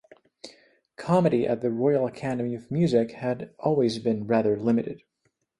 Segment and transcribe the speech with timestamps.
[0.95, 5.03] Comedy at the Royal Academy of Music had always been rather limited.